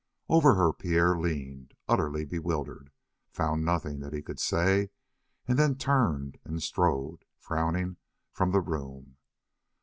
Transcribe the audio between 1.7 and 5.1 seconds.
utterly bewildered, found nothing that he could say,